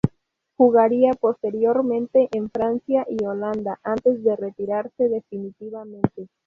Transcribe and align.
Jugaría 0.57 1.13
posteriormente 1.13 2.27
en 2.31 2.49
Francia 2.49 3.05
y 3.07 3.23
Holanda 3.23 3.79
antes 3.83 4.23
de 4.23 4.35
retirarse 4.35 5.09
definitivamente. 5.09 6.27